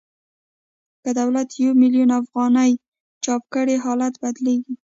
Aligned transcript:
که 1.03 1.09
دولت 1.19 1.49
یو 1.63 1.71
میلیون 1.81 2.09
افغانۍ 2.21 2.71
چاپ 3.23 3.43
کړي 3.53 3.75
حالت 3.85 4.13
بدلېږي 4.23 4.73